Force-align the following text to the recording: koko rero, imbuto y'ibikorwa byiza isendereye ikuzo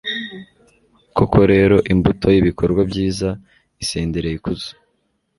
koko 1.15 1.39
rero, 1.51 1.75
imbuto 1.93 2.25
y'ibikorwa 2.33 2.81
byiza 2.89 3.29
isendereye 3.83 4.35
ikuzo 4.39 4.69